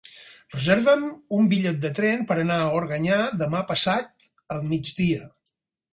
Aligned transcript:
Reserva'm 0.53 1.03
un 1.39 1.49
bitllet 1.51 1.77
de 1.83 1.91
tren 1.99 2.25
per 2.31 2.37
anar 2.45 2.57
a 2.63 2.73
Organyà 2.79 3.19
demà 3.45 3.65
passat 3.73 4.29
al 4.57 4.65
migdia. 4.73 5.29